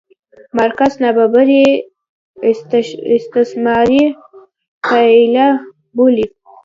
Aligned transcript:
مارکس 0.55 0.93
نابرابري 1.01 1.63
استثمار 3.13 3.89
پایله 4.85 5.47
بولي. 5.95 6.25